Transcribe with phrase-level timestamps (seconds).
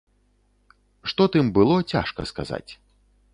[1.11, 2.67] Што тым было, цяжка сказаць.